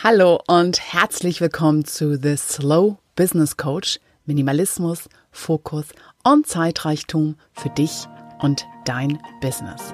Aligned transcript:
Hallo 0.00 0.40
und 0.46 0.78
herzlich 0.92 1.40
willkommen 1.40 1.84
zu 1.84 2.16
The 2.22 2.36
Slow 2.36 2.98
Business 3.16 3.56
Coach. 3.56 3.98
Minimalismus, 4.26 5.08
Fokus 5.32 5.86
und 6.22 6.46
Zeitreichtum 6.46 7.34
für 7.52 7.68
dich 7.70 8.06
und 8.38 8.64
dein 8.84 9.18
Business. 9.40 9.92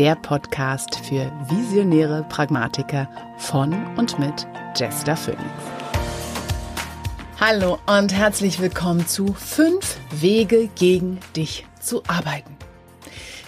Der 0.00 0.16
Podcast 0.16 0.96
für 0.96 1.30
visionäre 1.48 2.26
Pragmatiker 2.28 3.08
von 3.38 3.72
und 3.96 4.18
mit 4.18 4.48
Jester 4.74 5.16
Phoenix. 5.16 5.44
Hallo 7.38 7.78
und 7.86 8.12
herzlich 8.12 8.58
willkommen 8.58 9.06
zu 9.06 9.32
fünf 9.32 9.96
Wege 10.10 10.68
gegen 10.74 11.20
dich 11.36 11.64
zu 11.80 12.02
arbeiten. 12.08 12.56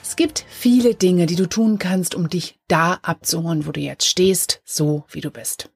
Es 0.00 0.14
gibt 0.14 0.44
viele 0.48 0.94
Dinge, 0.94 1.26
die 1.26 1.34
du 1.34 1.48
tun 1.48 1.80
kannst, 1.80 2.14
um 2.14 2.28
dich 2.28 2.60
da 2.68 3.00
abzuholen, 3.02 3.66
wo 3.66 3.72
du 3.72 3.80
jetzt 3.80 4.06
stehst, 4.06 4.62
so 4.64 5.04
wie 5.10 5.22
du 5.22 5.32
bist. 5.32 5.70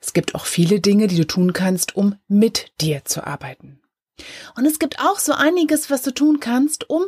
Es 0.00 0.12
gibt 0.12 0.34
auch 0.34 0.46
viele 0.46 0.80
Dinge, 0.80 1.06
die 1.06 1.16
du 1.16 1.26
tun 1.26 1.52
kannst, 1.52 1.96
um 1.96 2.16
mit 2.28 2.72
dir 2.80 3.04
zu 3.04 3.26
arbeiten. 3.26 3.80
Und 4.56 4.66
es 4.66 4.78
gibt 4.78 4.98
auch 5.00 5.18
so 5.18 5.32
einiges, 5.32 5.90
was 5.90 6.02
du 6.02 6.12
tun 6.12 6.40
kannst, 6.40 6.90
um 6.90 7.04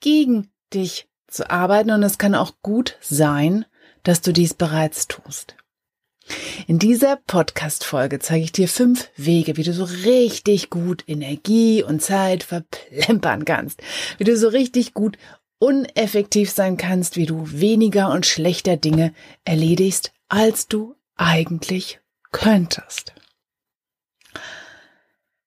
gegen 0.00 0.50
dich 0.72 1.08
zu 1.26 1.50
arbeiten. 1.50 1.90
Und 1.90 2.02
es 2.02 2.18
kann 2.18 2.34
auch 2.34 2.54
gut 2.62 2.96
sein, 3.00 3.66
dass 4.02 4.20
du 4.20 4.32
dies 4.32 4.54
bereits 4.54 5.08
tust. 5.08 5.56
In 6.66 6.78
dieser 6.78 7.16
Podcast-Folge 7.16 8.18
zeige 8.18 8.44
ich 8.44 8.52
dir 8.52 8.68
fünf 8.68 9.10
Wege, 9.16 9.58
wie 9.58 9.62
du 9.62 9.74
so 9.74 9.84
richtig 9.84 10.70
gut 10.70 11.04
Energie 11.06 11.82
und 11.82 12.00
Zeit 12.00 12.44
verplempern 12.44 13.44
kannst. 13.44 13.82
Wie 14.16 14.24
du 14.24 14.36
so 14.36 14.48
richtig 14.48 14.94
gut 14.94 15.18
uneffektiv 15.58 16.50
sein 16.50 16.76
kannst, 16.76 17.16
wie 17.16 17.26
du 17.26 17.50
weniger 17.50 18.10
und 18.10 18.26
schlechter 18.26 18.76
Dinge 18.76 19.12
erledigst, 19.44 20.12
als 20.28 20.66
du 20.66 20.94
eigentlich 21.16 22.00
könntest. 22.32 23.14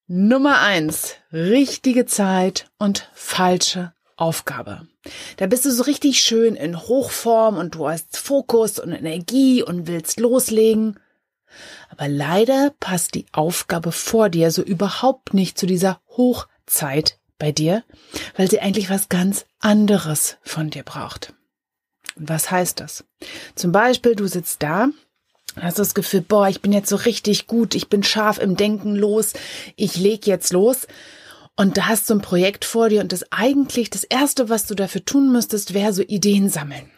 Nummer 0.06 0.60
eins: 0.60 1.16
Richtige 1.32 2.06
Zeit 2.06 2.70
und 2.78 3.10
falsche 3.14 3.92
Aufgabe. 4.16 4.88
Da 5.36 5.46
bist 5.46 5.64
du 5.64 5.70
so 5.70 5.82
richtig 5.84 6.22
schön 6.22 6.56
in 6.56 6.78
Hochform 6.78 7.56
und 7.56 7.74
du 7.74 7.88
hast 7.88 8.16
Fokus 8.16 8.78
und 8.78 8.92
Energie 8.92 9.62
und 9.62 9.86
willst 9.86 10.18
loslegen. 10.18 10.98
Aber 11.90 12.08
leider 12.08 12.72
passt 12.80 13.14
die 13.14 13.26
Aufgabe 13.32 13.92
vor 13.92 14.28
dir 14.28 14.50
so 14.50 14.62
überhaupt 14.62 15.34
nicht 15.34 15.58
zu 15.58 15.66
dieser 15.66 16.00
Hochzeit 16.16 17.18
bei 17.38 17.52
dir, 17.52 17.84
weil 18.36 18.50
sie 18.50 18.60
eigentlich 18.60 18.90
was 18.90 19.08
ganz 19.08 19.46
anderes 19.60 20.36
von 20.42 20.70
dir 20.70 20.82
braucht. 20.82 21.34
Was 22.16 22.50
heißt 22.50 22.80
das? 22.80 23.04
Zum 23.54 23.72
Beispiel, 23.72 24.16
du 24.16 24.26
sitzt 24.26 24.62
da 24.62 24.88
hast 25.62 25.78
das 25.78 25.94
Gefühl, 25.94 26.22
boah, 26.22 26.48
ich 26.48 26.60
bin 26.60 26.72
jetzt 26.72 26.88
so 26.88 26.96
richtig 26.96 27.46
gut, 27.46 27.74
ich 27.74 27.88
bin 27.88 28.02
scharf 28.02 28.38
im 28.38 28.56
Denken 28.56 28.94
los, 28.94 29.32
ich 29.76 29.96
leg 29.96 30.26
jetzt 30.26 30.52
los. 30.52 30.86
Und 31.56 31.76
da 31.76 31.88
hast 31.88 32.08
du 32.08 32.14
ein 32.14 32.22
Projekt 32.22 32.64
vor 32.64 32.88
dir 32.88 33.00
und 33.00 33.12
das 33.12 33.32
eigentlich 33.32 33.90
das 33.90 34.04
erste, 34.04 34.48
was 34.48 34.66
du 34.66 34.74
dafür 34.74 35.04
tun 35.04 35.32
müsstest, 35.32 35.74
wäre 35.74 35.92
so 35.92 36.02
Ideen 36.02 36.48
sammeln. 36.48 36.88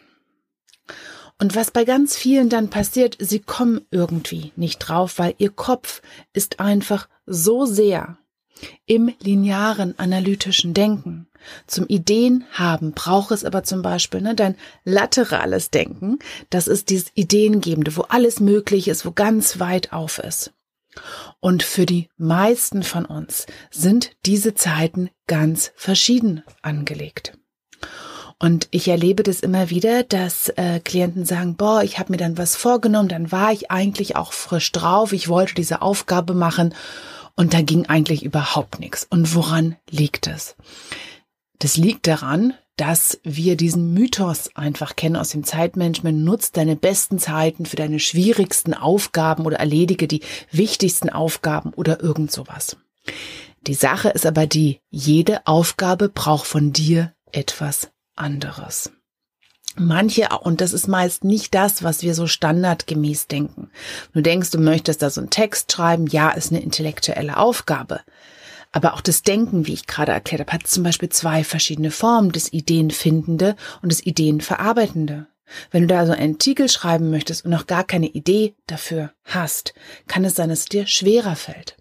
Und 1.39 1.55
was 1.55 1.71
bei 1.71 1.85
ganz 1.85 2.15
vielen 2.15 2.49
dann 2.49 2.69
passiert, 2.69 3.17
sie 3.19 3.39
kommen 3.39 3.81
irgendwie 3.89 4.51
nicht 4.55 4.77
drauf, 4.77 5.17
weil 5.17 5.33
ihr 5.39 5.49
Kopf 5.49 6.03
ist 6.33 6.59
einfach 6.59 7.09
so 7.25 7.65
sehr 7.65 8.19
im 8.85 9.13
linearen 9.19 9.97
analytischen 9.97 10.73
Denken. 10.73 11.27
Zum 11.67 11.87
Ideen 11.87 12.45
haben 12.51 12.91
braucht 12.91 13.31
es 13.31 13.43
aber 13.43 13.63
zum 13.63 13.81
Beispiel 13.81 14.21
ne, 14.21 14.35
dein 14.35 14.55
laterales 14.83 15.71
Denken. 15.71 16.19
Das 16.49 16.67
ist 16.67 16.89
dieses 16.89 17.11
Ideengebende, 17.15 17.95
wo 17.95 18.01
alles 18.03 18.39
möglich 18.39 18.87
ist, 18.87 19.05
wo 19.05 19.11
ganz 19.11 19.59
weit 19.59 19.93
auf 19.93 20.19
ist. 20.19 20.53
Und 21.39 21.63
für 21.63 21.85
die 21.85 22.09
meisten 22.17 22.83
von 22.83 23.05
uns 23.05 23.47
sind 23.71 24.11
diese 24.25 24.53
Zeiten 24.53 25.09
ganz 25.27 25.71
verschieden 25.75 26.43
angelegt. 26.61 27.37
Und 28.37 28.67
ich 28.71 28.87
erlebe 28.87 29.21
das 29.21 29.39
immer 29.39 29.69
wieder, 29.69 30.03
dass 30.03 30.49
äh, 30.49 30.79
Klienten 30.79 31.25
sagen, 31.25 31.55
boah, 31.55 31.83
ich 31.83 31.99
habe 31.99 32.11
mir 32.11 32.17
dann 32.17 32.39
was 32.39 32.55
vorgenommen, 32.55 33.07
dann 33.07 33.31
war 33.31 33.51
ich 33.51 33.69
eigentlich 33.69 34.15
auch 34.15 34.33
frisch 34.33 34.71
drauf, 34.71 35.13
ich 35.13 35.29
wollte 35.29 35.53
diese 35.53 35.83
Aufgabe 35.83 36.33
machen 36.33 36.73
und 37.35 37.53
da 37.53 37.61
ging 37.61 37.85
eigentlich 37.87 38.23
überhaupt 38.23 38.79
nichts. 38.79 39.07
Und 39.09 39.35
woran 39.35 39.75
liegt 39.89 40.27
es? 40.27 40.55
Das 41.59 41.77
liegt 41.77 42.07
daran, 42.07 42.53
dass 42.77 43.19
wir 43.23 43.55
diesen 43.55 43.93
Mythos 43.93 44.55
einfach 44.55 44.95
kennen 44.95 45.15
aus 45.15 45.29
dem 45.29 45.43
Zeitmanagement. 45.43 46.23
Nutz 46.23 46.51
deine 46.51 46.75
besten 46.75 47.19
Zeiten 47.19 47.65
für 47.65 47.75
deine 47.75 47.99
schwierigsten 47.99 48.73
Aufgaben 48.73 49.45
oder 49.45 49.59
erledige 49.59 50.07
die 50.07 50.21
wichtigsten 50.51 51.09
Aufgaben 51.09 51.73
oder 51.75 52.01
irgend 52.01 52.31
sowas. 52.31 52.77
Die 53.67 53.75
Sache 53.75 54.09
ist 54.09 54.25
aber 54.25 54.47
die, 54.47 54.79
jede 54.89 55.45
Aufgabe 55.45 56.09
braucht 56.09 56.47
von 56.47 56.73
dir 56.73 57.13
etwas 57.31 57.91
anderes. 58.15 58.91
Manche, 59.77 60.27
und 60.41 60.61
das 60.61 60.73
ist 60.73 60.87
meist 60.87 61.23
nicht 61.23 61.53
das, 61.53 61.83
was 61.83 62.01
wir 62.01 62.13
so 62.13 62.27
standardgemäß 62.27 63.27
denken. 63.27 63.69
Du 64.13 64.21
denkst, 64.21 64.51
du 64.51 64.59
möchtest 64.59 65.01
da 65.01 65.09
so 65.09 65.21
einen 65.21 65.29
Text 65.29 65.71
schreiben, 65.71 66.07
ja, 66.07 66.29
ist 66.31 66.51
eine 66.51 66.61
intellektuelle 66.61 67.37
Aufgabe. 67.37 68.01
Aber 68.71 68.93
auch 68.93 69.01
das 69.01 69.23
Denken, 69.23 69.67
wie 69.67 69.73
ich 69.73 69.87
gerade 69.87 70.11
erklärt 70.11 70.41
habe, 70.41 70.53
hat 70.53 70.67
zum 70.67 70.83
Beispiel 70.83 71.09
zwei 71.09 71.43
verschiedene 71.43 71.91
Formen, 71.91 72.31
das 72.31 72.51
Ideenfindende 72.51 73.55
und 73.81 73.91
das 73.91 74.05
Ideenverarbeitende. 74.05 75.27
Wenn 75.69 75.81
du 75.81 75.87
da 75.87 76.05
so 76.05 76.13
einen 76.13 76.33
Artikel 76.33 76.69
schreiben 76.69 77.09
möchtest 77.09 77.43
und 77.43 77.51
noch 77.51 77.67
gar 77.67 77.83
keine 77.83 78.07
Idee 78.07 78.55
dafür 78.67 79.11
hast, 79.25 79.73
kann 80.07 80.23
es 80.23 80.35
sein, 80.35 80.49
dass 80.49 80.59
es 80.59 80.65
dir 80.65 80.87
schwerer 80.87 81.35
fällt. 81.35 81.77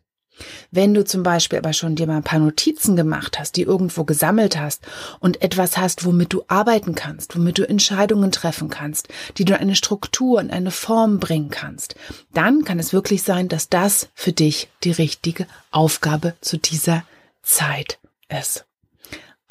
Wenn 0.71 0.95
du 0.95 1.05
zum 1.05 1.23
Beispiel 1.23 1.59
aber 1.59 1.73
schon 1.73 1.97
dir 1.97 2.07
mal 2.07 2.17
ein 2.17 2.23
paar 2.23 2.39
Notizen 2.39 2.97
gemacht 2.97 3.39
hast, 3.39 3.57
die 3.57 3.63
irgendwo 3.63 4.05
gesammelt 4.05 4.59
hast 4.59 4.83
und 5.21 5.43
etwas 5.43 5.77
hast, 5.77 6.05
womit 6.05 6.33
du 6.33 6.45
arbeiten 6.49 6.95
kannst, 6.95 7.37
womit 7.37 7.59
du 7.59 7.69
Entscheidungen 7.69 8.33
treffen 8.33 8.71
kannst, 8.71 9.09
die 9.39 9.45
du 9.45 9.55
in 9.55 9.61
eine 9.61 9.77
Struktur 9.77 10.39
und 10.39 10.51
eine 10.51 10.71
Form 10.71 11.19
bringen 11.19 11.51
kannst, 11.51 11.95
dann 12.33 12.65
kann 12.65 12.79
es 12.79 12.93
wirklich 12.93 13.23
sein, 13.23 13.49
dass 13.49 13.69
das 13.69 14.09
für 14.15 14.33
dich 14.33 14.69
die 14.85 14.93
richtige 14.93 15.47
Aufgabe 15.71 16.35
zu 16.41 16.57
dieser 16.59 17.05
Zeit 17.43 17.99
ist. 18.29 18.67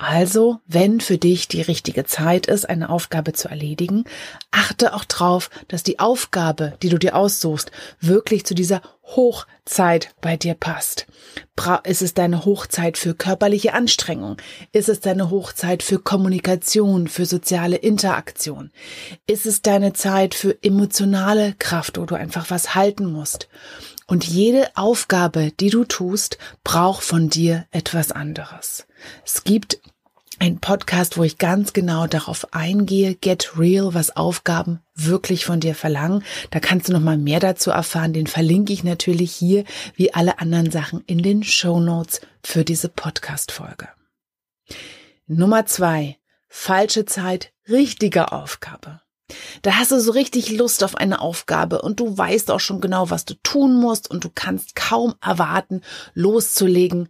Also, 0.01 0.61
wenn 0.65 1.01
für 1.01 1.17
dich 1.17 1.49
die 1.49 1.61
richtige 1.61 2.05
Zeit 2.05 2.45
ist, 2.45 2.69
eine 2.69 2.89
Aufgabe 2.89 3.33
zu 3.33 3.49
erledigen, 3.49 4.05
achte 4.49 4.93
auch 4.93 5.03
drauf, 5.03 5.49
dass 5.67 5.83
die 5.83 5.99
Aufgabe, 5.99 6.77
die 6.81 6.87
du 6.87 6.97
dir 6.97 7.17
aussuchst, 7.17 7.69
wirklich 7.99 8.45
zu 8.45 8.55
dieser 8.55 8.81
Hochzeit 9.15 10.13
bei 10.21 10.37
dir 10.37 10.53
passt. 10.53 11.07
Ist 11.83 12.01
es 12.01 12.13
deine 12.13 12.45
Hochzeit 12.45 12.97
für 12.97 13.13
körperliche 13.13 13.73
Anstrengung? 13.73 14.37
Ist 14.71 14.87
es 14.87 14.99
deine 14.99 15.29
Hochzeit 15.29 15.83
für 15.83 15.99
Kommunikation, 15.99 17.07
für 17.07 17.25
soziale 17.25 17.75
Interaktion? 17.75 18.71
Ist 19.27 19.45
es 19.45 19.61
deine 19.61 19.93
Zeit 19.93 20.35
für 20.35 20.57
emotionale 20.63 21.53
Kraft, 21.59 21.97
wo 21.97 22.05
du 22.05 22.15
einfach 22.15 22.49
was 22.49 22.75
halten 22.75 23.11
musst? 23.11 23.49
Und 24.07 24.25
jede 24.25 24.69
Aufgabe, 24.75 25.51
die 25.59 25.69
du 25.69 25.83
tust, 25.83 26.37
braucht 26.63 27.03
von 27.03 27.29
dir 27.29 27.65
etwas 27.71 28.11
anderes. 28.11 28.87
Es 29.25 29.43
gibt 29.43 29.79
ein 30.39 30.59
Podcast, 30.59 31.17
wo 31.17 31.23
ich 31.23 31.37
ganz 31.37 31.73
genau 31.73 32.07
darauf 32.07 32.53
eingehe, 32.53 33.13
Get 33.13 33.57
Real, 33.57 33.93
was 33.93 34.15
Aufgaben 34.15 34.79
wirklich 34.95 35.45
von 35.45 35.59
dir 35.59 35.75
verlangen. 35.75 36.23
Da 36.49 36.59
kannst 36.59 36.87
du 36.87 36.93
noch 36.93 37.01
mal 37.01 37.17
mehr 37.17 37.39
dazu 37.39 37.71
erfahren. 37.71 38.13
Den 38.13 38.27
verlinke 38.27 38.73
ich 38.73 38.83
natürlich 38.83 39.33
hier, 39.33 39.65
wie 39.95 40.13
alle 40.13 40.39
anderen 40.39 40.71
Sachen, 40.71 41.03
in 41.05 41.21
den 41.21 41.43
Show 41.43 41.79
Notes 41.79 42.21
für 42.43 42.63
diese 42.63 42.89
Podcast-Folge. 42.89 43.89
Nummer 45.27 45.65
zwei. 45.65 46.17
Falsche 46.47 47.05
Zeit, 47.05 47.53
richtige 47.67 48.31
Aufgabe. 48.31 49.01
Da 49.61 49.75
hast 49.75 49.91
du 49.91 49.99
so 49.99 50.11
richtig 50.11 50.51
Lust 50.51 50.83
auf 50.83 50.95
eine 50.95 51.21
Aufgabe 51.21 51.81
und 51.81 51.99
du 51.99 52.17
weißt 52.17 52.49
auch 52.49 52.59
schon 52.59 52.81
genau, 52.81 53.11
was 53.11 53.25
du 53.25 53.35
tun 53.43 53.75
musst 53.75 54.09
und 54.09 54.23
du 54.23 54.29
kannst 54.33 54.75
kaum 54.75 55.13
erwarten, 55.21 55.81
loszulegen. 56.15 57.09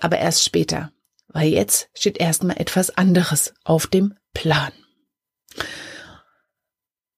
Aber 0.00 0.18
erst 0.18 0.44
später 0.44 0.93
weil 1.34 1.48
jetzt 1.48 1.90
steht 1.92 2.16
erstmal 2.16 2.56
etwas 2.58 2.96
anderes 2.96 3.52
auf 3.64 3.86
dem 3.86 4.14
Plan. 4.32 4.72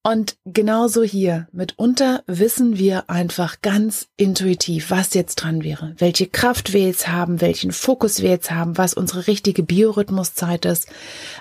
Und 0.03 0.37
genauso 0.45 1.03
hier, 1.03 1.49
mitunter 1.51 2.23
wissen 2.29 2.79
wir 2.79 3.11
einfach 3.11 3.61
ganz 3.61 4.07
intuitiv, 4.17 4.91
was 4.93 5.15
jetzt 5.15 5.35
dran 5.35 5.65
wäre, 5.65 5.95
welche 5.99 6.29
Kraft 6.29 6.73
wir 6.73 6.83
jetzt 6.83 7.09
haben, 7.09 7.41
welchen 7.41 7.73
Fokus 7.73 8.23
wir 8.23 8.31
jetzt 8.31 8.53
haben, 8.53 8.79
was 8.79 8.95
unsere 8.95 9.27
richtige 9.27 9.65
Biorhythmuszeit 9.65 10.65
ist, 10.65 10.89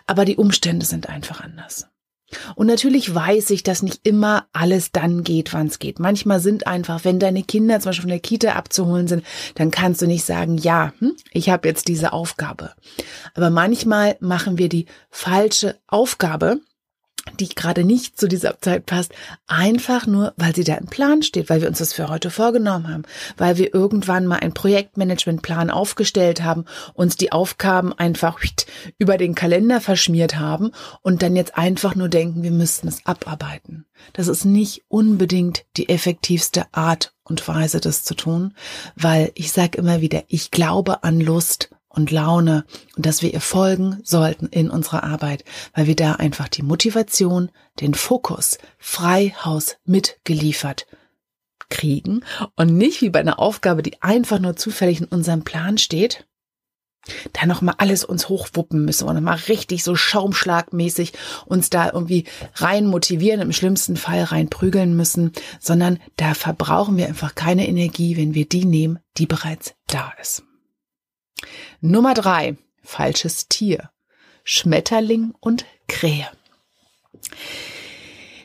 aber 0.08 0.26
die 0.26 0.38
Umstände 0.38 0.86
sind 0.86 1.10
einfach 1.10 1.42
anders. 1.42 1.88
Und 2.56 2.68
natürlich 2.68 3.14
weiß 3.14 3.52
ich, 3.52 3.64
dass 3.64 3.84
nicht 3.84 4.02
immer 4.04 4.48
alles 4.52 4.92
dann 4.92 5.24
geht, 5.24 5.54
wann 5.54 5.68
es 5.68 5.80
geht. 5.80 6.00
Manchmal 6.00 6.40
sind 6.40 6.68
einfach, 6.68 7.06
wenn 7.06 7.20
deine 7.20 7.44
Kinder 7.44 7.80
zum 7.80 7.90
Beispiel 7.90 8.04
von 8.04 8.10
der 8.10 8.20
Kita 8.20 8.54
abzuholen 8.54 9.08
sind, 9.08 9.24
dann 9.56 9.72
kannst 9.72 10.02
du 10.02 10.08
nicht 10.08 10.26
sagen, 10.26 10.58
ja, 10.58 10.94
hm, 11.00 11.16
ich 11.32 11.50
habe 11.50 11.68
jetzt 11.68 11.88
diese 11.88 12.14
Aufgabe. 12.14 12.72
Aber 13.36 13.50
manchmal 13.50 14.18
machen 14.20 14.58
wir 14.58 14.70
die 14.70 14.88
falsche 15.10 15.78
Aufgabe 15.88 16.60
die 17.40 17.50
gerade 17.50 17.84
nicht 17.84 18.20
zu 18.20 18.28
dieser 18.28 18.60
Zeit 18.62 18.86
passt, 18.86 19.14
einfach 19.48 20.08
nur, 20.08 20.34
weil 20.38 20.56
sie 20.56 20.64
da 20.64 20.76
im 20.76 20.88
Plan 20.88 21.24
steht, 21.24 21.50
weil 21.50 21.62
wir 21.62 21.68
uns 21.68 21.80
das 21.80 21.94
für 21.94 22.08
heute 22.10 22.30
vorgenommen 22.30 22.88
haben, 22.88 23.04
weil 23.38 23.58
wir 23.58 23.74
irgendwann 23.74 24.28
mal 24.28 24.38
einen 24.38 24.54
Projektmanagementplan 24.54 25.70
aufgestellt 25.70 26.44
haben, 26.44 26.66
uns 26.94 27.18
die 27.18 27.32
Aufgaben 27.32 27.94
einfach 27.94 28.40
über 28.98 29.18
den 29.18 29.36
Kalender 29.36 29.82
verschmiert 29.82 30.38
haben 30.38 30.72
und 31.02 31.22
dann 31.22 31.36
jetzt 31.36 31.58
einfach 31.58 31.96
nur 31.96 32.10
denken, 32.10 32.44
wir 32.44 32.52
müssten 32.52 32.88
es 32.88 33.06
abarbeiten. 33.06 33.86
Das 34.14 34.28
ist 34.28 34.46
nicht 34.46 34.84
unbedingt 34.88 35.66
die 35.78 35.90
effektivste 35.90 36.66
Art 36.74 37.14
und 37.24 37.48
Weise, 37.48 37.80
das 37.80 38.04
zu 38.04 38.14
tun, 38.14 38.54
weil 38.96 39.32
ich 39.36 39.52
sage 39.52 39.78
immer 39.78 40.02
wieder, 40.02 40.24
ich 40.28 40.52
glaube 40.52 41.04
an 41.04 41.20
Lust 41.20 41.70
und 41.96 42.12
Laune 42.12 42.66
und 42.96 43.06
dass 43.06 43.22
wir 43.22 43.34
ihr 43.34 43.42
folgen 43.42 44.00
sollten 44.04 44.48
in 44.48 44.70
unserer 44.70 45.04
Arbeit, 45.04 45.44
weil 45.74 45.88
wir 45.88 45.96
da 45.96 46.14
einfach 46.14 46.48
die 46.48 46.64
Motivation, 46.64 47.52
den 47.80 47.94
Fokus 47.94 48.58
Freihaus 48.78 49.78
mitgeliefert 49.86 50.88
kriegen 51.70 52.24
und 52.56 52.76
nicht 52.76 53.02
wie 53.02 53.10
bei 53.10 53.20
einer 53.20 53.40
Aufgabe, 53.40 53.82
die 53.82 54.02
einfach 54.02 54.40
nur 54.40 54.56
zufällig 54.56 55.02
in 55.02 55.08
unserem 55.08 55.44
Plan 55.44 55.78
steht, 55.78 56.26
da 57.34 57.46
nochmal 57.46 57.76
alles 57.78 58.04
uns 58.04 58.30
hochwuppen 58.30 58.84
müssen 58.84 59.08
und 59.08 59.16
nochmal 59.16 59.38
richtig 59.48 59.84
so 59.84 59.96
schaumschlagmäßig 59.96 61.14
uns 61.46 61.70
da 61.70 61.92
irgendwie 61.92 62.26
rein 62.56 62.88
motivieren, 62.88 63.42
im 63.42 63.52
schlimmsten 63.52 63.96
Fall 63.96 64.24
rein 64.24 64.50
prügeln 64.50 64.96
müssen, 64.96 65.32
sondern 65.60 66.00
da 66.18 66.34
verbrauchen 66.34 66.98
wir 66.98 67.08
einfach 67.08 67.36
keine 67.36 67.68
Energie, 67.68 68.18
wenn 68.18 68.34
wir 68.34 68.48
die 68.48 68.66
nehmen, 68.66 69.00
die 69.18 69.28
bereits 69.28 69.76
da 69.88 70.14
ist. 70.22 70.44
Nummer 71.82 72.14
drei, 72.14 72.58
falsches 72.84 73.48
Tier. 73.48 73.90
Schmetterling 74.44 75.34
und 75.40 75.66
Krähe. 75.88 76.28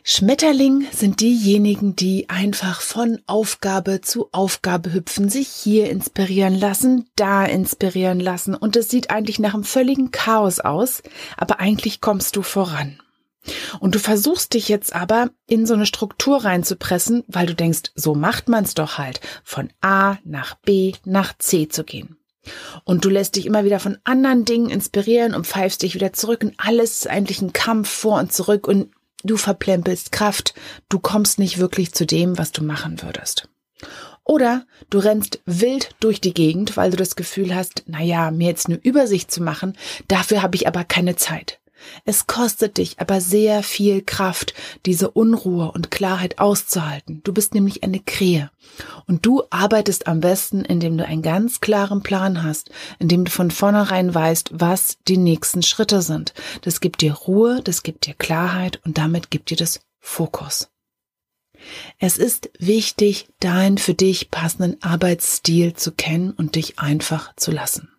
Schmetterling 0.03 0.87
sind 0.93 1.21
diejenigen, 1.21 1.95
die 1.95 2.31
einfach 2.31 2.81
von 2.81 3.21
Aufgabe 3.27 4.01
zu 4.01 4.29
Aufgabe 4.33 4.93
hüpfen, 4.93 5.29
sich 5.29 5.49
hier 5.49 5.91
inspirieren 5.91 6.59
lassen, 6.59 7.09
da 7.17 7.45
inspirieren 7.45 8.19
lassen 8.19 8.55
und 8.55 8.77
es 8.77 8.89
sieht 8.89 9.11
eigentlich 9.11 9.39
nach 9.39 9.55
einem 9.55 9.63
völligen 9.63 10.11
Chaos 10.11 10.59
aus, 10.59 11.03
aber 11.37 11.61
eigentlich 11.61 12.01
kommst 12.01 12.37
du 12.37 12.43
voran. 12.43 12.99
Und 13.79 13.95
du 13.95 13.99
versuchst 13.99 14.55
dich 14.55 14.69
jetzt 14.69 14.95
aber 14.95 15.31
in 15.47 15.67
so 15.67 15.75
eine 15.75 15.87
Struktur 15.87 16.45
reinzupressen, 16.45 17.25
weil 17.29 17.47
du 17.47 17.55
denkst, 17.55 17.93
so 17.95 18.15
macht 18.15 18.49
man's 18.49 18.75
doch 18.75 18.99
halt, 18.99 19.21
von 19.45 19.71
A 19.81 20.17
nach 20.25 20.55
B 20.57 20.95
nach 21.05 21.37
C 21.39 21.69
zu 21.69 21.85
gehen. 21.85 22.20
Und 22.85 23.05
du 23.05 23.11
lässt 23.11 23.37
dich 23.37 23.47
immer 23.47 23.65
wieder 23.65 23.81
von 23.81 23.99
anderen 24.05 24.45
Dingen 24.45 24.71
inspirieren 24.71 25.35
und 25.35 25.47
pfeifst 25.47 25.83
dich 25.83 25.95
wieder 25.95 26.13
zurück 26.13 26.43
und 26.43 26.55
alles 26.57 27.01
ist 27.01 27.09
eigentlich 27.09 27.43
ein 27.43 27.53
Kampf 27.53 27.89
vor 27.89 28.19
und 28.19 28.33
zurück 28.33 28.67
und 28.67 28.91
du 29.23 29.37
verplempelst 29.37 30.13
Kraft, 30.13 30.55
du 30.89 30.99
kommst 30.99 31.39
nicht 31.39 31.59
wirklich 31.59 31.93
zu 31.93 32.07
dem, 32.07 32.39
was 32.39 32.53
du 32.53 32.65
machen 32.65 33.03
würdest. 33.03 33.49
Oder 34.25 34.67
du 34.91 34.99
rennst 34.99 35.41
wild 35.45 35.95
durch 36.01 36.21
die 36.21 36.35
Gegend, 36.35 36.77
weil 36.77 36.91
du 36.91 36.97
das 36.97 37.17
Gefühl 37.17 37.55
hast, 37.55 37.83
na 37.87 38.03
ja, 38.03 38.31
mir 38.31 38.49
jetzt 38.49 38.67
eine 38.67 38.77
Übersicht 38.77 39.31
zu 39.31 39.43
machen, 39.43 39.77
dafür 40.09 40.43
habe 40.43 40.57
ich 40.57 40.67
aber 40.67 40.85
keine 40.85 41.17
Zeit. 41.17 41.60
Es 42.05 42.27
kostet 42.27 42.79
dich 42.79 42.99
aber 43.01 43.21
sehr 43.21 43.63
viel 43.63 44.03
Kraft, 44.03 44.55
diese 44.87 45.11
Unruhe 45.11 45.73
und 45.73 45.91
Klarheit 45.91 46.39
auszuhalten. 46.39 47.21
Du 47.25 47.33
bist 47.33 47.55
nämlich 47.55 47.83
eine 47.83 48.01
Krähe. 48.01 48.51
Und 49.07 49.27
du 49.27 49.43
arbeitest 49.51 50.07
am 50.07 50.21
besten, 50.21 50.65
indem 50.65 50.97
du 50.97 51.05
einen 51.05 51.23
ganz 51.23 51.61
klaren 51.61 52.03
Plan 52.03 52.43
hast, 52.43 52.71
indem 52.99 53.25
du 53.25 53.31
von 53.31 53.51
vornherein 53.51 54.15
weißt, 54.15 54.51
was 54.53 54.99
die 55.09 55.17
nächsten 55.17 55.63
Schritte 55.63 56.03
sind. 56.03 56.35
Das 56.63 56.81
gibt 56.81 57.01
dir 57.01 57.13
Ruhe, 57.13 57.61
das 57.63 57.83
gibt 57.83 58.07
dir 58.07 58.15
Klarheit 58.15 58.81
und 58.85 58.99
damit 58.99 59.31
gibt 59.31 59.51
dir 59.51 59.57
das 59.57 59.81
Fokus. 59.99 60.69
Es 61.99 62.17
ist 62.17 62.51
wichtig, 62.59 63.29
deinen 63.41 63.79
für 63.79 63.95
dich 63.95 64.31
passenden 64.31 64.83
Arbeitsstil 64.83 65.75
zu 65.75 65.93
kennen 65.93 66.31
und 66.31 66.57
dich 66.57 66.79
einfach 66.79 67.35
zu 67.37 67.51
lassen. 67.51 67.91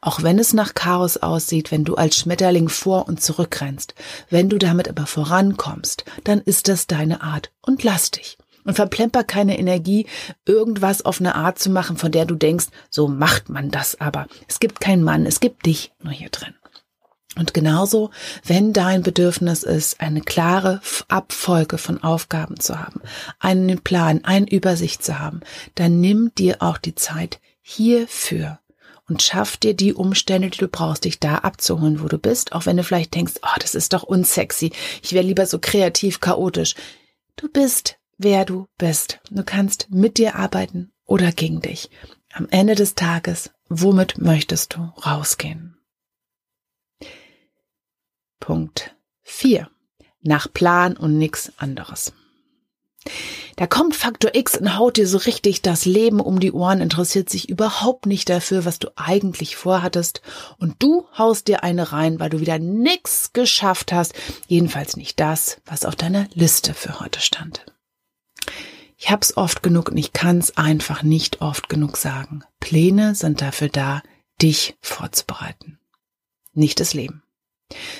Auch 0.00 0.22
wenn 0.22 0.38
es 0.38 0.52
nach 0.52 0.74
Chaos 0.74 1.16
aussieht, 1.16 1.70
wenn 1.70 1.84
du 1.84 1.94
als 1.94 2.16
Schmetterling 2.16 2.68
vor 2.68 3.08
und 3.08 3.22
zurückrennst, 3.22 3.94
wenn 4.30 4.48
du 4.48 4.58
damit 4.58 4.88
aber 4.88 5.06
vorankommst, 5.06 6.04
dann 6.24 6.40
ist 6.40 6.68
das 6.68 6.86
deine 6.86 7.22
Art 7.22 7.50
und 7.62 7.82
lass 7.84 8.10
dich. 8.10 8.38
Und 8.64 8.74
verplemper 8.74 9.24
keine 9.24 9.58
Energie, 9.58 10.06
irgendwas 10.44 11.02
auf 11.04 11.20
eine 11.20 11.34
Art 11.36 11.58
zu 11.58 11.70
machen, 11.70 11.96
von 11.96 12.12
der 12.12 12.26
du 12.26 12.34
denkst, 12.34 12.66
so 12.90 13.08
macht 13.08 13.48
man 13.48 13.70
das 13.70 13.98
aber. 13.98 14.26
Es 14.46 14.60
gibt 14.60 14.80
keinen 14.80 15.02
Mann, 15.02 15.24
es 15.24 15.40
gibt 15.40 15.64
dich 15.64 15.92
nur 16.02 16.12
hier 16.12 16.28
drin. 16.28 16.54
Und 17.38 17.54
genauso, 17.54 18.10
wenn 18.44 18.72
dein 18.72 19.02
Bedürfnis 19.02 19.62
ist, 19.62 20.00
eine 20.00 20.20
klare 20.20 20.80
Abfolge 21.06 21.78
von 21.78 22.02
Aufgaben 22.02 22.58
zu 22.58 22.78
haben, 22.78 23.00
einen 23.38 23.80
Plan, 23.80 24.24
eine 24.24 24.50
Übersicht 24.50 25.04
zu 25.04 25.18
haben, 25.18 25.40
dann 25.76 26.00
nimm 26.00 26.32
dir 26.36 26.56
auch 26.60 26.78
die 26.78 26.96
Zeit 26.96 27.40
hierfür 27.60 28.58
und 29.08 29.22
schaff 29.22 29.56
dir 29.56 29.74
die 29.74 29.94
Umstände, 29.94 30.50
die 30.50 30.58
du 30.58 30.68
brauchst, 30.68 31.04
dich 31.04 31.18
da 31.18 31.36
abzuholen, 31.36 32.02
wo 32.02 32.08
du 32.08 32.18
bist, 32.18 32.52
auch 32.52 32.66
wenn 32.66 32.76
du 32.76 32.84
vielleicht 32.84 33.14
denkst, 33.14 33.34
oh, 33.42 33.58
das 33.58 33.74
ist 33.74 33.92
doch 33.92 34.02
unsexy, 34.02 34.72
ich 35.02 35.12
wäre 35.12 35.24
lieber 35.24 35.46
so 35.46 35.58
kreativ, 35.58 36.20
chaotisch. 36.20 36.74
Du 37.36 37.48
bist, 37.48 37.98
wer 38.18 38.44
du 38.44 38.66
bist. 38.78 39.20
Du 39.30 39.42
kannst 39.44 39.90
mit 39.90 40.18
dir 40.18 40.36
arbeiten 40.36 40.92
oder 41.06 41.32
gegen 41.32 41.60
dich. 41.60 41.90
Am 42.32 42.48
Ende 42.50 42.74
des 42.74 42.94
Tages, 42.94 43.50
womit 43.68 44.18
möchtest 44.18 44.74
du 44.74 44.92
rausgehen? 45.04 45.78
Punkt 48.40 48.94
4. 49.22 49.70
Nach 50.20 50.52
Plan 50.52 50.96
und 50.96 51.16
nix 51.18 51.52
anderes. 51.56 52.12
Da 53.58 53.66
kommt 53.66 53.96
Faktor 53.96 54.36
X 54.36 54.56
und 54.56 54.78
haut 54.78 54.98
dir 54.98 55.08
so 55.08 55.18
richtig 55.18 55.62
das 55.62 55.84
Leben 55.84 56.20
um 56.20 56.38
die 56.38 56.52
Ohren, 56.52 56.80
interessiert 56.80 57.28
sich 57.28 57.48
überhaupt 57.48 58.06
nicht 58.06 58.28
dafür, 58.28 58.64
was 58.64 58.78
du 58.78 58.88
eigentlich 58.94 59.56
vorhattest. 59.56 60.22
Und 60.58 60.76
du 60.78 61.08
haust 61.18 61.48
dir 61.48 61.64
eine 61.64 61.90
rein, 61.90 62.20
weil 62.20 62.30
du 62.30 62.38
wieder 62.38 62.60
nix 62.60 63.32
geschafft 63.32 63.90
hast. 63.90 64.14
Jedenfalls 64.46 64.96
nicht 64.96 65.18
das, 65.18 65.60
was 65.66 65.84
auf 65.84 65.96
deiner 65.96 66.28
Liste 66.34 66.72
für 66.72 67.00
heute 67.00 67.18
stand. 67.18 67.66
Ich 68.96 69.10
hab's 69.10 69.36
oft 69.36 69.60
genug 69.60 69.88
und 69.88 69.96
ich 69.96 70.12
kann's 70.12 70.56
einfach 70.56 71.02
nicht 71.02 71.40
oft 71.40 71.68
genug 71.68 71.96
sagen. 71.96 72.44
Pläne 72.60 73.16
sind 73.16 73.40
dafür 73.40 73.70
da, 73.70 74.02
dich 74.40 74.76
vorzubereiten. 74.80 75.80
Nicht 76.52 76.78
das 76.78 76.94
Leben. 76.94 77.24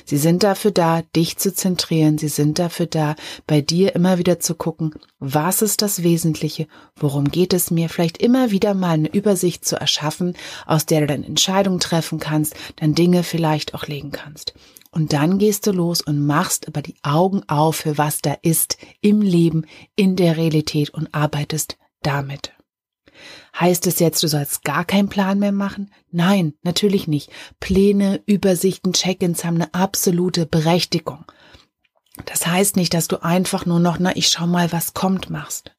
Sie 0.05 0.17
sind 0.17 0.43
dafür 0.43 0.71
da, 0.71 1.03
dich 1.15 1.37
zu 1.37 1.53
zentrieren. 1.53 2.17
Sie 2.17 2.29
sind 2.29 2.59
dafür 2.59 2.87
da, 2.87 3.17
bei 3.47 3.61
dir 3.61 3.95
immer 3.95 4.19
wieder 4.19 4.41
zu 4.41 4.55
gucken, 4.55 4.95
was 5.19 5.61
ist 5.61 5.83
das 5.83 6.03
Wesentliche, 6.03 6.67
worum 6.97 7.25
geht 7.31 7.53
es 7.53 7.71
mir, 7.71 7.89
vielleicht 7.89 8.19
immer 8.19 8.51
wieder 8.51 8.75
mal 8.75 8.95
eine 8.95 9.13
Übersicht 9.13 9.65
zu 9.65 9.77
erschaffen, 9.77 10.35
aus 10.67 10.87
der 10.87 11.01
du 11.01 11.07
dann 11.09 11.25
Entscheidungen 11.25 11.81
treffen 11.81 12.19
kannst, 12.19 12.55
dann 12.77 12.95
Dinge 12.95 13.23
vielleicht 13.23 13.75
auch 13.75 13.87
legen 13.87 14.11
kannst. 14.11 14.55
Und 14.91 15.13
dann 15.13 15.39
gehst 15.39 15.67
du 15.67 15.73
los 15.73 16.01
und 16.01 16.25
machst 16.25 16.67
aber 16.67 16.81
die 16.81 16.97
Augen 17.03 17.43
auf 17.47 17.77
für 17.77 17.99
was 17.99 18.23
da 18.23 18.37
ist 18.41 18.79
im 19.03 19.21
Leben, 19.21 19.67
in 19.97 20.17
der 20.17 20.39
Realität 20.39 20.91
und 20.91 21.15
arbeitest 21.15 21.77
damit. 22.03 22.53
Heißt 23.59 23.87
es 23.87 23.99
jetzt, 23.99 24.23
du 24.23 24.29
sollst 24.29 24.65
gar 24.65 24.85
keinen 24.85 25.09
Plan 25.09 25.39
mehr 25.39 25.53
machen? 25.53 25.91
Nein, 26.11 26.55
natürlich 26.63 27.09
nicht. 27.09 27.31
Pläne, 27.61 28.21
Übersichten, 28.27 28.93
Check-ins 28.93 29.45
haben 29.45 29.57
eine 29.57 29.75
absolute 29.75 30.47
Berechtigung. 30.47 31.25
Das 32.25 32.47
heißt 32.47 32.77
nicht, 32.77 32.95
dass 32.95 33.09
du 33.09 33.23
einfach 33.23 33.67
nur 33.67 33.81
noch, 33.81 33.99
na, 33.99 34.15
ich 34.17 34.29
schau 34.29 34.47
mal, 34.47 34.73
was 34.73 34.95
kommt, 34.95 35.31
machst. 35.31 35.73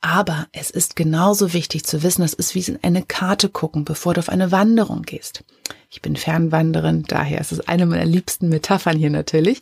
Aber 0.00 0.46
es 0.52 0.70
ist 0.70 0.94
genauso 0.94 1.52
wichtig 1.52 1.84
zu 1.84 2.02
wissen, 2.02 2.22
das 2.22 2.34
ist 2.34 2.54
wie 2.54 2.60
in 2.60 2.78
eine 2.82 3.02
Karte 3.02 3.48
gucken, 3.48 3.84
bevor 3.84 4.14
du 4.14 4.20
auf 4.20 4.28
eine 4.28 4.52
Wanderung 4.52 5.02
gehst. 5.02 5.42
Ich 5.90 6.02
bin 6.02 6.16
Fernwanderin, 6.16 7.04
daher 7.08 7.40
ist 7.40 7.52
es 7.52 7.66
eine 7.66 7.86
meiner 7.86 8.04
liebsten 8.04 8.48
Metaphern 8.48 8.96
hier 8.96 9.10
natürlich. 9.10 9.60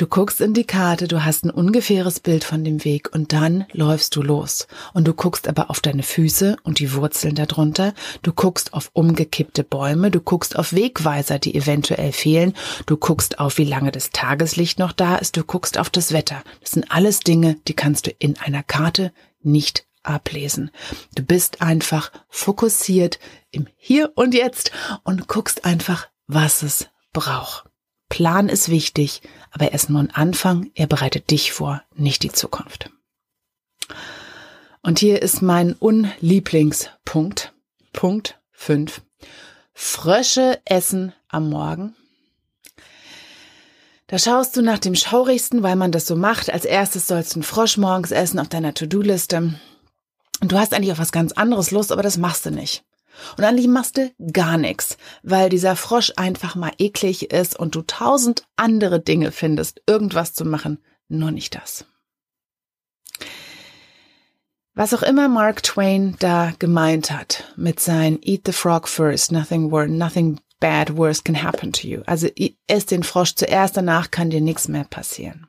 Du 0.00 0.06
guckst 0.06 0.40
in 0.40 0.54
die 0.54 0.64
Karte, 0.64 1.08
du 1.08 1.26
hast 1.26 1.44
ein 1.44 1.50
ungefähres 1.50 2.20
Bild 2.20 2.42
von 2.42 2.64
dem 2.64 2.86
Weg 2.86 3.12
und 3.12 3.34
dann 3.34 3.66
läufst 3.70 4.16
du 4.16 4.22
los. 4.22 4.66
Und 4.94 5.06
du 5.06 5.12
guckst 5.12 5.46
aber 5.46 5.68
auf 5.68 5.80
deine 5.80 6.02
Füße 6.02 6.56
und 6.62 6.78
die 6.78 6.94
Wurzeln 6.94 7.34
darunter. 7.34 7.92
Du 8.22 8.32
guckst 8.32 8.72
auf 8.72 8.88
umgekippte 8.94 9.62
Bäume. 9.62 10.10
Du 10.10 10.20
guckst 10.20 10.58
auf 10.58 10.72
Wegweiser, 10.72 11.38
die 11.38 11.54
eventuell 11.54 12.12
fehlen. 12.12 12.54
Du 12.86 12.96
guckst 12.96 13.38
auf, 13.40 13.58
wie 13.58 13.66
lange 13.66 13.92
das 13.92 14.08
Tageslicht 14.08 14.78
noch 14.78 14.92
da 14.92 15.16
ist. 15.16 15.36
Du 15.36 15.44
guckst 15.44 15.76
auf 15.76 15.90
das 15.90 16.14
Wetter. 16.14 16.42
Das 16.62 16.70
sind 16.70 16.90
alles 16.90 17.20
Dinge, 17.20 17.58
die 17.68 17.74
kannst 17.74 18.06
du 18.06 18.10
in 18.18 18.38
einer 18.38 18.62
Karte 18.62 19.12
nicht 19.42 19.84
ablesen. 20.02 20.70
Du 21.14 21.22
bist 21.22 21.60
einfach 21.60 22.10
fokussiert 22.30 23.18
im 23.50 23.66
Hier 23.76 24.12
und 24.14 24.32
Jetzt 24.32 24.72
und 25.04 25.28
guckst 25.28 25.66
einfach, 25.66 26.08
was 26.26 26.62
es 26.62 26.88
braucht. 27.12 27.69
Plan 28.10 28.50
ist 28.50 28.68
wichtig, 28.68 29.22
aber 29.50 29.66
er 29.66 29.72
ist 29.72 29.88
nur 29.88 30.00
ein 30.00 30.10
Anfang, 30.10 30.70
er 30.74 30.86
bereitet 30.86 31.30
dich 31.30 31.52
vor, 31.52 31.82
nicht 31.94 32.22
die 32.22 32.32
Zukunft. 32.32 32.90
Und 34.82 34.98
hier 34.98 35.22
ist 35.22 35.40
mein 35.40 35.72
Unlieblingspunkt, 35.74 37.54
Punkt 37.92 38.38
5. 38.52 39.00
Frösche 39.72 40.60
essen 40.66 41.14
am 41.28 41.48
Morgen. 41.48 41.94
Da 44.08 44.18
schaust 44.18 44.56
du 44.56 44.62
nach 44.62 44.80
dem 44.80 44.96
Schaurigsten, 44.96 45.62
weil 45.62 45.76
man 45.76 45.92
das 45.92 46.06
so 46.06 46.16
macht. 46.16 46.52
Als 46.52 46.64
erstes 46.64 47.06
sollst 47.06 47.32
du 47.32 47.36
einen 47.36 47.42
Frosch 47.44 47.76
morgens 47.76 48.10
essen 48.10 48.40
auf 48.40 48.48
deiner 48.48 48.74
To-Do-Liste. 48.74 49.54
Und 50.40 50.52
du 50.52 50.58
hast 50.58 50.74
eigentlich 50.74 50.90
auf 50.90 50.98
was 50.98 51.12
ganz 51.12 51.32
anderes 51.32 51.70
Lust, 51.70 51.92
aber 51.92 52.02
das 52.02 52.18
machst 52.18 52.44
du 52.44 52.50
nicht. 52.50 52.82
Und 53.36 53.44
eigentlich 53.44 53.68
machst 53.68 53.96
du 53.96 54.12
gar 54.32 54.56
nichts, 54.56 54.96
weil 55.22 55.48
dieser 55.48 55.76
Frosch 55.76 56.12
einfach 56.16 56.54
mal 56.54 56.72
eklig 56.78 57.30
ist 57.30 57.58
und 57.58 57.74
du 57.74 57.82
tausend 57.82 58.46
andere 58.56 59.00
Dinge 59.00 59.32
findest, 59.32 59.82
irgendwas 59.86 60.34
zu 60.34 60.44
machen, 60.44 60.78
nur 61.08 61.30
nicht 61.30 61.54
das. 61.54 61.84
Was 64.74 64.94
auch 64.94 65.02
immer 65.02 65.28
Mark 65.28 65.62
Twain 65.62 66.16
da 66.20 66.52
gemeint 66.58 67.10
hat 67.10 67.52
mit 67.56 67.80
sein 67.80 68.18
Eat 68.22 68.42
the 68.46 68.52
Frog 68.52 68.88
first, 68.88 69.32
nothing 69.32 69.70
worse, 69.70 69.90
nothing 69.90 70.40
bad 70.60 70.96
worse 70.96 71.22
can 71.22 71.42
happen 71.42 71.72
to 71.72 71.86
you. 71.86 72.02
Also 72.06 72.28
ess 72.66 72.86
den 72.86 73.02
Frosch 73.02 73.34
zuerst, 73.34 73.76
danach 73.76 74.10
kann 74.10 74.30
dir 74.30 74.40
nichts 74.40 74.68
mehr 74.68 74.84
passieren 74.84 75.48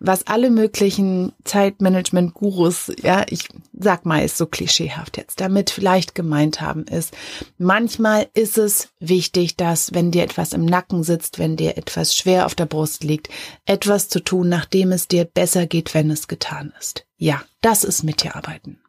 was 0.00 0.26
alle 0.26 0.50
möglichen 0.50 1.32
Zeitmanagement-Gurus, 1.44 2.92
ja, 3.02 3.24
ich 3.28 3.48
sag 3.72 4.06
mal, 4.06 4.24
ist 4.24 4.36
so 4.36 4.46
klischeehaft 4.46 5.16
jetzt, 5.16 5.40
damit 5.40 5.70
vielleicht 5.70 6.14
gemeint 6.14 6.60
haben, 6.60 6.84
ist, 6.84 7.14
manchmal 7.58 8.28
ist 8.34 8.58
es 8.58 8.90
wichtig, 9.00 9.56
dass, 9.56 9.92
wenn 9.94 10.10
dir 10.10 10.22
etwas 10.22 10.52
im 10.52 10.64
Nacken 10.64 11.02
sitzt, 11.02 11.38
wenn 11.38 11.56
dir 11.56 11.76
etwas 11.76 12.14
schwer 12.14 12.46
auf 12.46 12.54
der 12.54 12.66
Brust 12.66 13.02
liegt, 13.02 13.28
etwas 13.64 14.08
zu 14.08 14.20
tun, 14.20 14.48
nachdem 14.48 14.92
es 14.92 15.08
dir 15.08 15.24
besser 15.24 15.66
geht, 15.66 15.94
wenn 15.94 16.10
es 16.10 16.28
getan 16.28 16.72
ist. 16.78 17.06
Ja, 17.16 17.42
das 17.60 17.84
ist 17.84 18.04
mit 18.04 18.22
dir 18.22 18.36
arbeiten. 18.36 18.80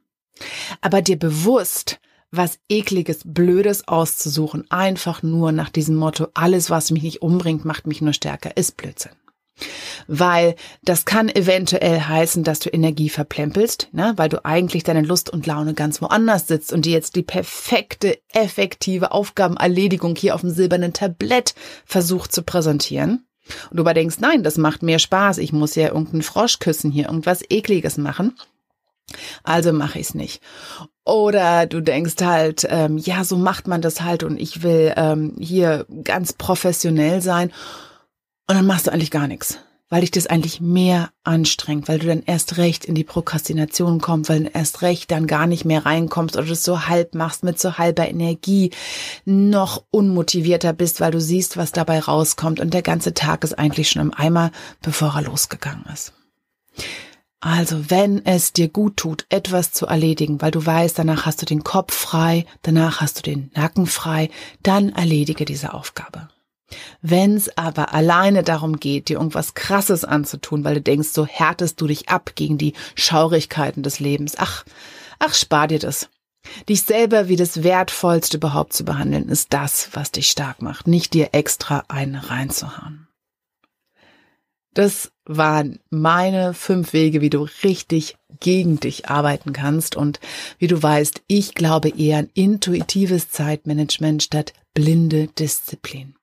Aber 0.81 1.01
dir 1.01 1.17
bewusst, 1.17 1.99
was 2.31 2.59
ekliges, 2.69 3.21
blödes 3.25 3.87
auszusuchen, 3.87 4.69
einfach 4.69 5.23
nur 5.23 5.51
nach 5.51 5.69
diesem 5.69 5.95
Motto, 5.95 6.27
alles, 6.35 6.69
was 6.69 6.91
mich 6.91 7.01
nicht 7.01 7.21
umbringt, 7.23 7.65
macht 7.65 7.87
mich 7.87 8.01
nur 8.01 8.13
stärker, 8.13 8.55
ist 8.55 8.77
Blödsinn 8.77 9.11
weil 10.07 10.55
das 10.83 11.05
kann 11.05 11.29
eventuell 11.29 12.01
heißen, 12.01 12.43
dass 12.43 12.59
du 12.59 12.69
Energie 12.69 13.09
verplempelst, 13.09 13.89
ne? 13.91 14.13
weil 14.15 14.29
du 14.29 14.43
eigentlich 14.45 14.83
deine 14.83 15.01
Lust 15.01 15.29
und 15.29 15.45
Laune 15.45 15.73
ganz 15.73 16.01
woanders 16.01 16.47
sitzt 16.47 16.73
und 16.73 16.85
dir 16.85 16.93
jetzt 16.93 17.15
die 17.15 17.23
perfekte, 17.23 18.17
effektive 18.33 19.11
Aufgabenerledigung 19.11 20.15
hier 20.15 20.35
auf 20.35 20.41
dem 20.41 20.51
silbernen 20.51 20.93
Tablett 20.93 21.55
versucht 21.85 22.31
zu 22.31 22.43
präsentieren. 22.43 23.25
Und 23.69 23.77
du 23.77 23.83
aber 23.83 23.93
denkst, 23.93 24.17
nein, 24.19 24.43
das 24.43 24.57
macht 24.57 24.83
mehr 24.83 24.99
Spaß, 24.99 25.39
ich 25.39 25.53
muss 25.53 25.75
ja 25.75 25.87
irgendeinen 25.87 26.21
Frosch 26.21 26.59
küssen 26.59 26.91
hier, 26.91 27.05
irgendwas 27.05 27.41
ekliges 27.49 27.97
machen. 27.97 28.35
Also 29.43 29.73
mache 29.73 29.99
ich 29.99 30.09
es 30.09 30.13
nicht. 30.13 30.41
Oder 31.03 31.65
du 31.65 31.81
denkst 31.81 32.21
halt, 32.21 32.67
ähm, 32.69 32.99
ja, 32.99 33.23
so 33.23 33.37
macht 33.37 33.67
man 33.67 33.81
das 33.81 34.01
halt 34.01 34.21
und 34.23 34.39
ich 34.39 34.61
will 34.61 34.93
ähm, 34.95 35.35
hier 35.39 35.87
ganz 36.03 36.33
professionell 36.33 37.21
sein 37.21 37.51
und 38.49 38.55
dann 38.55 38.65
machst 38.65 38.87
du 38.87 38.91
eigentlich 38.91 39.11
gar 39.11 39.27
nichts, 39.27 39.59
weil 39.89 40.01
dich 40.01 40.09
das 40.09 40.25
eigentlich 40.25 40.59
mehr 40.59 41.11
anstrengt, 41.23 41.87
weil 41.87 41.99
du 41.99 42.07
dann 42.07 42.23
erst 42.23 42.57
recht 42.57 42.83
in 42.83 42.95
die 42.95 43.03
Prokrastination 43.03 44.01
kommst, 44.01 44.27
weil 44.27 44.45
du 44.45 44.49
erst 44.49 44.81
recht 44.81 45.11
dann 45.11 45.27
gar 45.27 45.45
nicht 45.45 45.65
mehr 45.65 45.85
reinkommst 45.85 46.35
oder 46.35 46.47
das 46.47 46.63
so 46.63 46.87
halb 46.87 47.13
machst 47.13 47.43
mit 47.43 47.59
so 47.59 47.77
halber 47.77 48.09
Energie, 48.09 48.71
noch 49.23 49.83
unmotivierter 49.91 50.73
bist, 50.73 50.99
weil 50.99 51.11
du 51.11 51.21
siehst, 51.21 51.57
was 51.57 51.73
dabei 51.73 51.99
rauskommt 51.99 52.59
und 52.59 52.73
der 52.73 52.81
ganze 52.81 53.13
Tag 53.13 53.43
ist 53.43 53.53
eigentlich 53.53 53.91
schon 53.91 54.01
im 54.01 54.13
Eimer, 54.15 54.51
bevor 54.81 55.13
er 55.13 55.21
losgegangen 55.21 55.85
ist. 55.93 56.13
Also, 57.41 57.91
wenn 57.91 58.25
es 58.25 58.51
dir 58.51 58.67
gut 58.67 58.97
tut, 58.97 59.27
etwas 59.29 59.71
zu 59.73 59.85
erledigen, 59.85 60.41
weil 60.41 60.49
du 60.49 60.65
weißt, 60.65 60.97
danach 60.97 61.27
hast 61.27 61.43
du 61.43 61.45
den 61.45 61.63
Kopf 61.63 61.93
frei, 61.93 62.47
danach 62.63 62.99
hast 62.99 63.19
du 63.19 63.21
den 63.21 63.51
Nacken 63.53 63.85
frei, 63.85 64.31
dann 64.63 64.89
erledige 64.89 65.45
diese 65.45 65.75
Aufgabe. 65.75 66.29
Wenn 67.01 67.35
es 67.35 67.57
aber 67.57 67.93
alleine 67.93 68.43
darum 68.43 68.79
geht, 68.79 69.09
dir 69.09 69.17
irgendwas 69.17 69.53
Krasses 69.53 70.05
anzutun, 70.05 70.63
weil 70.63 70.75
du 70.75 70.81
denkst, 70.81 71.09
so 71.09 71.25
härtest 71.25 71.79
du 71.81 71.87
dich 71.87 72.09
ab 72.09 72.31
gegen 72.35 72.57
die 72.57 72.73
Schaurigkeiten 72.95 73.83
des 73.83 73.99
Lebens, 73.99 74.35
ach, 74.37 74.65
ach, 75.19 75.33
spar 75.33 75.67
dir 75.67 75.79
das. 75.79 76.09
Dich 76.67 76.83
selber 76.83 77.27
wie 77.27 77.35
das 77.35 77.63
Wertvollste 77.63 78.37
überhaupt 78.37 78.73
zu 78.73 78.85
behandeln, 78.85 79.29
ist 79.29 79.53
das, 79.53 79.89
was 79.93 80.11
dich 80.11 80.29
stark 80.29 80.61
macht, 80.61 80.87
nicht 80.87 81.13
dir 81.13 81.29
extra 81.33 81.83
einen 81.89 82.15
reinzuhauen. 82.15 83.09
Das 84.73 85.11
waren 85.25 85.79
meine 85.89 86.53
fünf 86.53 86.93
Wege, 86.93 87.21
wie 87.21 87.29
du 87.29 87.47
richtig 87.63 88.17
gegen 88.39 88.79
dich 88.79 89.09
arbeiten 89.09 89.51
kannst. 89.51 89.95
Und 89.95 90.19
wie 90.57 90.67
du 90.67 90.81
weißt, 90.81 91.21
ich 91.27 91.55
glaube 91.55 91.89
eher 91.89 92.19
an 92.19 92.29
intuitives 92.33 93.29
Zeitmanagement 93.29 94.23
statt 94.23 94.53
blinde 94.73 95.27
Disziplin. 95.27 96.15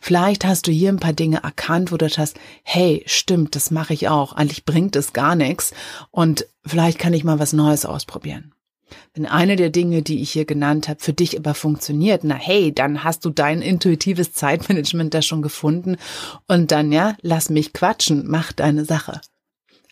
Vielleicht 0.00 0.44
hast 0.44 0.66
du 0.66 0.72
hier 0.72 0.90
ein 0.90 1.00
paar 1.00 1.12
Dinge 1.12 1.42
erkannt, 1.42 1.92
wo 1.92 1.96
du 1.96 2.06
hast, 2.06 2.38
hey, 2.62 3.02
stimmt, 3.06 3.56
das 3.56 3.70
mache 3.70 3.94
ich 3.94 4.08
auch. 4.08 4.34
Eigentlich 4.34 4.64
bringt 4.64 4.96
es 4.96 5.12
gar 5.12 5.34
nichts 5.34 5.72
und 6.10 6.46
vielleicht 6.64 6.98
kann 6.98 7.14
ich 7.14 7.24
mal 7.24 7.38
was 7.38 7.52
Neues 7.52 7.86
ausprobieren. 7.86 8.52
Wenn 9.14 9.24
eine 9.24 9.56
der 9.56 9.70
Dinge, 9.70 10.02
die 10.02 10.20
ich 10.20 10.32
hier 10.32 10.44
genannt 10.44 10.88
habe, 10.88 11.00
für 11.00 11.14
dich 11.14 11.38
aber 11.38 11.54
funktioniert, 11.54 12.24
na 12.24 12.34
hey, 12.34 12.74
dann 12.74 13.04
hast 13.04 13.24
du 13.24 13.30
dein 13.30 13.62
intuitives 13.62 14.34
Zeitmanagement 14.34 15.14
da 15.14 15.22
schon 15.22 15.40
gefunden 15.40 15.96
und 16.46 16.70
dann 16.70 16.92
ja, 16.92 17.16
lass 17.22 17.48
mich 17.48 17.72
quatschen, 17.72 18.24
mach 18.26 18.52
deine 18.52 18.84
Sache. 18.84 19.22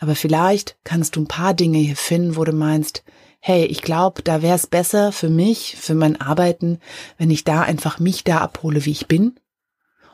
Aber 0.00 0.14
vielleicht 0.14 0.76
kannst 0.84 1.16
du 1.16 1.20
ein 1.20 1.28
paar 1.28 1.54
Dinge 1.54 1.78
hier 1.78 1.96
finden, 1.96 2.36
wo 2.36 2.44
du 2.44 2.52
meinst, 2.52 3.02
hey, 3.40 3.64
ich 3.64 3.80
glaube, 3.80 4.22
da 4.22 4.42
wäre 4.42 4.56
es 4.56 4.66
besser 4.66 5.12
für 5.12 5.30
mich, 5.30 5.76
für 5.78 5.94
mein 5.94 6.20
Arbeiten, 6.20 6.78
wenn 7.16 7.30
ich 7.30 7.44
da 7.44 7.62
einfach 7.62 7.98
mich 7.98 8.24
da 8.24 8.38
abhole, 8.38 8.84
wie 8.84 8.90
ich 8.90 9.06
bin 9.06 9.39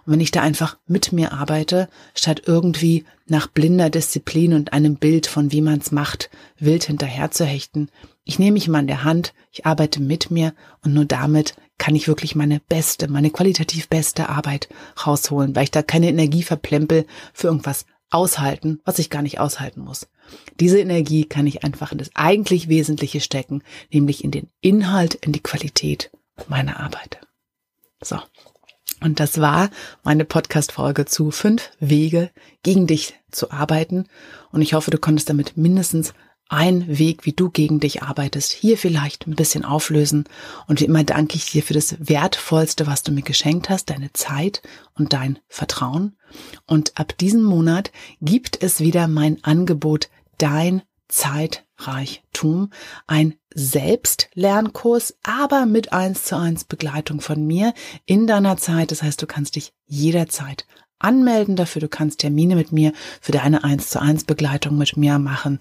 und 0.07 0.13
wenn 0.13 0.21
ich 0.21 0.31
da 0.31 0.41
einfach 0.41 0.79
mit 0.87 1.13
mir 1.13 1.33
arbeite, 1.33 1.89
statt 2.15 2.43
irgendwie 2.47 3.05
nach 3.27 3.49
blinder 3.49 3.91
Disziplin 3.91 4.55
und 4.55 4.73
einem 4.73 4.97
Bild 4.97 5.27
von 5.27 5.51
wie 5.51 5.61
man's 5.61 5.91
macht, 5.91 6.31
wild 6.59 6.85
hinterher 6.85 7.33
zu 7.33 7.45
hechten, 7.45 7.91
ich 8.25 8.39
nehme 8.39 8.53
mich 8.53 8.69
mal 8.69 8.79
an 8.79 8.87
der 8.87 9.05
Hand, 9.05 9.35
ich 9.51 9.67
arbeite 9.67 10.01
mit 10.01 10.31
mir 10.31 10.55
und 10.83 10.95
nur 10.95 11.05
damit 11.05 11.55
kann 11.79 11.95
ich 11.95 12.09
wirklich 12.09 12.35
meine 12.35 12.61
beste, 12.61 13.09
meine 13.09 13.31
qualitativ 13.31 13.89
beste 13.89 14.29
Arbeit 14.29 14.69
rausholen, 15.05 15.55
weil 15.55 15.65
ich 15.65 15.71
da 15.71 15.83
keine 15.83 16.09
Energie 16.09 16.43
verplempel 16.43 17.07
für 17.35 17.49
irgendwas 17.49 17.85
aushalten, 18.11 18.81
was 18.85 18.99
ich 19.01 19.11
gar 19.11 19.23
nicht 19.23 19.41
aushalten 19.41 19.81
muss. 19.81 20.09
Diese 20.61 20.79
Energie 20.79 21.25
kann 21.25 21.47
ich 21.47 21.65
einfach 21.65 21.93
in 21.93 21.99
das 21.99 22.11
eigentlich 22.15 22.69
Wesentliche 22.69 23.21
stecken, 23.21 23.63
nämlich 23.93 24.25
in 24.25 24.31
den 24.31 24.51
Inhalt, 24.61 25.15
in 25.15 25.33
die 25.33 25.43
Qualität 25.43 26.11
meiner 26.49 26.81
Arbeit. 26.81 27.21
So, 28.01 28.19
und 29.01 29.21
das 29.21 29.41
war 29.41 29.71
meine 30.03 30.25
Podcast-Folge 30.25 31.05
zu 31.05 31.31
fünf 31.31 31.71
Wege, 31.81 32.31
gegen 32.63 32.87
dich 32.87 33.15
zu 33.31 33.51
arbeiten. 33.51 34.07
Und 34.53 34.63
ich 34.63 34.75
hoffe, 34.75 34.91
du 34.91 34.99
konntest 34.99 35.29
damit 35.29 35.57
mindestens 35.57 36.15
ein 36.49 36.87
Weg, 36.99 37.27
wie 37.27 37.33
du 37.33 37.51
gegen 37.51 37.81
dich 37.81 38.03
arbeitest, 38.03 38.53
hier 38.53 38.79
vielleicht 38.79 39.27
ein 39.27 39.35
bisschen 39.35 39.65
auflösen. 39.65 40.25
Und 40.67 40.81
wie 40.81 40.85
immer 40.85 41.05
danke 41.05 41.37
ich 41.37 41.51
dir 41.51 41.63
für 41.63 41.75
das 41.75 41.97
Wertvollste, 41.99 42.87
was 42.87 43.03
du 43.03 43.13
mir 43.13 43.23
geschenkt 43.23 43.69
hast, 43.69 43.91
deine 43.91 44.13
Zeit 44.13 44.63
und 44.95 45.13
dein 45.13 45.41
Vertrauen. 45.49 46.17
Und 46.67 46.93
ab 46.99 47.19
diesem 47.19 47.43
Monat 47.43 47.91
gibt 48.21 48.63
es 48.63 48.81
wieder 48.81 49.09
mein 49.09 49.43
Angebot, 49.43 50.09
dein 50.39 50.83
Zeitreichtum, 51.77 52.71
ein 53.07 53.35
Selbstlernkurs, 53.55 55.17
aber 55.23 55.67
mit 55.67 55.93
eins 55.93 56.25
zu 56.25 56.37
eins 56.37 56.65
Begleitung 56.65 57.21
von 57.21 57.47
mir 57.47 57.73
in 58.05 58.27
deiner 58.27 58.57
Zeit. 58.57 58.91
Das 58.91 59.03
heißt, 59.03 59.21
du 59.21 59.27
kannst 59.27 59.57
dich 59.57 59.73
jederzeit 59.87 60.67
anmelden 60.99 61.57
dafür. 61.57 61.81
Du 61.81 61.89
kannst 61.89 62.21
Termine 62.21 62.57
mit 62.57 62.73
mir 62.73 62.93
für 63.21 63.33
deine 63.33 63.65
eins 63.65 63.91
zu 63.91 64.01
eins 64.01 64.25
Begleitung 64.25 64.79
mit 64.79 64.97
mir 64.97 65.19
machen. 65.19 65.59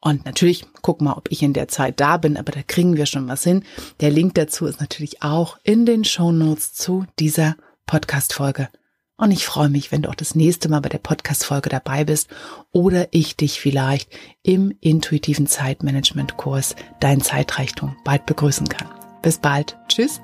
Und 0.00 0.24
natürlich 0.24 0.66
guck 0.82 1.00
mal, 1.00 1.14
ob 1.14 1.30
ich 1.30 1.42
in 1.42 1.52
der 1.52 1.68
Zeit 1.68 2.00
da 2.00 2.16
bin, 2.16 2.36
aber 2.36 2.52
da 2.52 2.62
kriegen 2.62 2.96
wir 2.96 3.06
schon 3.06 3.28
was 3.28 3.44
hin. 3.44 3.64
Der 4.00 4.10
Link 4.10 4.34
dazu 4.34 4.66
ist 4.66 4.80
natürlich 4.80 5.22
auch 5.22 5.58
in 5.62 5.86
den 5.86 6.04
Show 6.04 6.32
Notes 6.32 6.74
zu 6.74 7.06
dieser 7.18 7.56
Podcast 7.86 8.32
Folge. 8.32 8.68
Und 9.16 9.30
ich 9.30 9.46
freue 9.46 9.68
mich, 9.68 9.92
wenn 9.92 10.02
du 10.02 10.08
auch 10.08 10.14
das 10.14 10.34
nächste 10.34 10.68
Mal 10.68 10.80
bei 10.80 10.88
der 10.88 10.98
Podcast-Folge 10.98 11.68
dabei 11.68 12.04
bist 12.04 12.28
oder 12.72 13.08
ich 13.12 13.36
dich 13.36 13.60
vielleicht 13.60 14.10
im 14.42 14.74
intuitiven 14.80 15.46
Zeitmanagement-Kurs 15.46 16.74
Dein 17.00 17.20
Zeitreichtum 17.20 17.96
bald 18.04 18.26
begrüßen 18.26 18.68
kann. 18.68 18.88
Bis 19.22 19.38
bald. 19.38 19.76
Tschüss. 19.88 20.20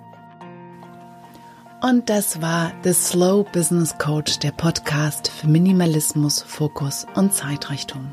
Und 1.81 2.11
das 2.11 2.43
war 2.43 2.73
The 2.83 2.93
Slow 2.93 3.45
Business 3.53 3.97
Coach, 3.99 4.41
der 4.41 4.51
Podcast 4.51 5.29
für 5.29 5.47
Minimalismus, 5.47 6.43
Fokus 6.43 7.07
und 7.15 7.33
Zeitreichtum. 7.33 8.13